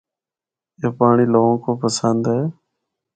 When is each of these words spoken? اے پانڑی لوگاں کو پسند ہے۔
اے 0.81 0.87
پانڑی 0.97 1.25
لوگاں 1.33 1.57
کو 1.63 1.71
پسند 1.83 2.23
ہے۔ 2.33 2.41